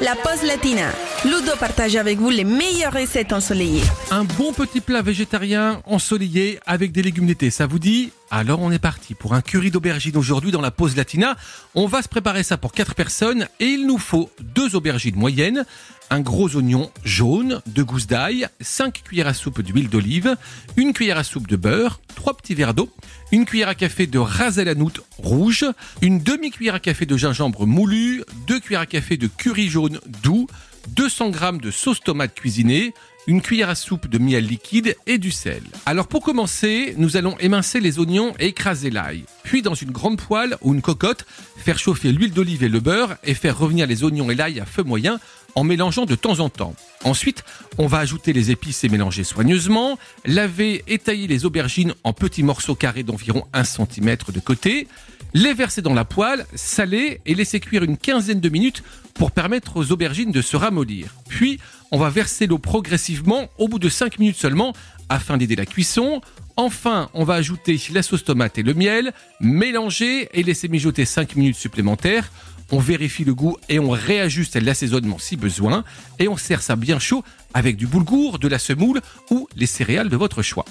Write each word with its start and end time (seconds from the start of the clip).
la 0.00 0.14
pause 0.16 0.42
latina. 0.44 0.92
Ludo 1.24 1.52
partage 1.58 1.96
avec 1.96 2.18
vous 2.18 2.28
les 2.28 2.44
meilleures 2.44 2.92
recettes 2.92 3.32
ensoleillées. 3.32 3.80
Un 4.10 4.24
bon 4.24 4.52
petit 4.52 4.82
plat 4.82 5.00
végétarien 5.00 5.80
ensoleillé 5.86 6.60
avec 6.66 6.92
des 6.92 7.00
légumes 7.00 7.24
d'été, 7.24 7.48
ça 7.48 7.66
vous 7.66 7.78
dit? 7.78 8.10
Alors 8.30 8.60
on 8.60 8.70
est 8.70 8.78
parti 8.78 9.14
pour 9.14 9.32
un 9.32 9.40
curry 9.40 9.70
d'aubergine 9.70 10.18
aujourd'hui 10.18 10.50
dans 10.50 10.60
la 10.60 10.70
pause 10.70 10.96
latina. 10.96 11.34
On 11.74 11.86
va 11.86 12.02
se 12.02 12.08
préparer 12.08 12.42
ça 12.42 12.58
pour 12.58 12.72
4 12.72 12.94
personnes 12.94 13.48
et 13.58 13.64
il 13.64 13.86
nous 13.86 13.96
faut 13.96 14.28
deux 14.54 14.76
aubergines 14.76 15.16
moyennes, 15.16 15.64
un 16.10 16.20
gros 16.20 16.54
oignon 16.56 16.90
jaune, 17.04 17.62
deux 17.66 17.84
gousses 17.84 18.06
d'ail, 18.06 18.46
5 18.60 19.02
cuillères 19.04 19.28
à 19.28 19.34
soupe 19.34 19.62
d'huile 19.62 19.88
d'olive, 19.88 20.36
une 20.76 20.92
cuillère 20.92 21.16
à 21.16 21.24
soupe 21.24 21.46
de 21.46 21.56
beurre, 21.56 22.00
trois 22.14 22.36
petits 22.36 22.54
verres 22.54 22.74
d'eau, 22.74 22.90
une 23.32 23.46
cuillère 23.46 23.70
à 23.70 23.74
café 23.74 24.06
de 24.06 24.18
ras 24.18 24.58
à 24.58 24.64
la 24.64 24.74
noute 24.74 25.00
rouge, 25.16 25.64
une 26.02 26.22
demi-cuillère 26.22 26.74
à 26.74 26.80
café 26.80 27.06
de 27.06 27.16
gingembre 27.16 27.66
moulu, 27.66 28.24
deux 28.46 28.60
cuillères 28.60 28.82
à 28.82 28.86
café 28.86 29.16
de 29.16 29.26
curry 29.26 29.70
jaune 29.70 30.00
doux, 30.22 30.48
200 30.88 31.32
g 31.32 31.58
de 31.58 31.70
sauce 31.70 32.00
tomate 32.00 32.34
cuisinée, 32.34 32.94
une 33.26 33.40
cuillère 33.40 33.70
à 33.70 33.74
soupe 33.74 34.08
de 34.08 34.18
miel 34.18 34.46
liquide 34.46 34.96
et 35.06 35.18
du 35.18 35.30
sel. 35.30 35.62
Alors 35.86 36.06
pour 36.06 36.22
commencer, 36.22 36.94
nous 36.96 37.16
allons 37.16 37.36
émincer 37.38 37.80
les 37.80 37.98
oignons 37.98 38.34
et 38.38 38.48
écraser 38.48 38.90
l'ail. 38.90 39.24
Puis 39.42 39.62
dans 39.62 39.74
une 39.74 39.90
grande 39.90 40.20
poêle 40.20 40.56
ou 40.62 40.74
une 40.74 40.82
cocotte, 40.82 41.26
faire 41.56 41.78
chauffer 41.78 42.12
l'huile 42.12 42.32
d'olive 42.32 42.64
et 42.64 42.68
le 42.68 42.80
beurre 42.80 43.16
et 43.24 43.34
faire 43.34 43.58
revenir 43.58 43.86
les 43.86 44.04
oignons 44.04 44.30
et 44.30 44.34
l'ail 44.34 44.60
à 44.60 44.66
feu 44.66 44.82
moyen 44.82 45.18
en 45.54 45.64
mélangeant 45.64 46.04
de 46.04 46.14
temps 46.14 46.40
en 46.40 46.48
temps. 46.48 46.74
Ensuite, 47.04 47.44
on 47.78 47.86
va 47.86 47.98
ajouter 47.98 48.32
les 48.32 48.50
épices 48.50 48.84
et 48.84 48.88
mélanger 48.88 49.24
soigneusement, 49.24 49.98
laver 50.24 50.82
et 50.86 50.98
tailler 50.98 51.26
les 51.26 51.44
aubergines 51.44 51.94
en 52.02 52.12
petits 52.12 52.42
morceaux 52.42 52.74
carrés 52.74 53.02
d'environ 53.02 53.44
1 53.52 53.64
cm 53.64 54.16
de 54.32 54.40
côté, 54.40 54.88
les 55.32 55.52
verser 55.52 55.82
dans 55.82 55.94
la 55.94 56.04
poêle, 56.04 56.46
saler 56.54 57.20
et 57.26 57.34
laisser 57.34 57.60
cuire 57.60 57.82
une 57.82 57.96
quinzaine 57.96 58.40
de 58.40 58.48
minutes 58.48 58.82
pour 59.14 59.32
permettre 59.32 59.76
aux 59.76 59.92
aubergines 59.92 60.32
de 60.32 60.42
se 60.42 60.56
ramollir. 60.56 61.08
Puis, 61.28 61.58
on 61.94 61.98
va 61.98 62.10
verser 62.10 62.48
l'eau 62.48 62.58
progressivement 62.58 63.48
au 63.56 63.68
bout 63.68 63.78
de 63.78 63.88
5 63.88 64.18
minutes 64.18 64.36
seulement 64.36 64.72
afin 65.08 65.36
d'aider 65.36 65.54
la 65.54 65.64
cuisson. 65.64 66.22
Enfin, 66.56 67.08
on 67.14 67.22
va 67.22 67.34
ajouter 67.34 67.80
la 67.92 68.02
sauce 68.02 68.24
tomate 68.24 68.58
et 68.58 68.64
le 68.64 68.74
miel, 68.74 69.12
mélanger 69.38 70.28
et 70.36 70.42
laisser 70.42 70.66
mijoter 70.66 71.04
5 71.04 71.36
minutes 71.36 71.54
supplémentaires. 71.54 72.32
On 72.72 72.80
vérifie 72.80 73.22
le 73.22 73.32
goût 73.32 73.56
et 73.68 73.78
on 73.78 73.90
réajuste 73.90 74.56
l'assaisonnement 74.56 75.18
si 75.20 75.36
besoin. 75.36 75.84
Et 76.18 76.26
on 76.26 76.36
sert 76.36 76.62
ça 76.62 76.74
bien 76.74 76.98
chaud 76.98 77.22
avec 77.54 77.76
du 77.76 77.86
boulgour, 77.86 78.40
de 78.40 78.48
la 78.48 78.58
semoule 78.58 79.00
ou 79.30 79.46
les 79.54 79.66
céréales 79.66 80.08
de 80.08 80.16
votre 80.16 80.42
choix. 80.42 80.64